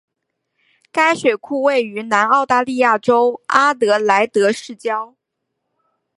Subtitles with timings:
[0.91, 5.15] 该水库位于南澳大利亚州阿德莱德市郊。